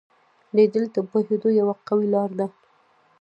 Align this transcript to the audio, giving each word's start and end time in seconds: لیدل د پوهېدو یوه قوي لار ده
لیدل 0.55 0.85
د 0.95 0.97
پوهېدو 1.09 1.49
یوه 1.59 1.75
قوي 1.87 2.07
لار 2.13 2.29
ده 2.39 2.47